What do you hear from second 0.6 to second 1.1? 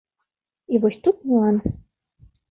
І вось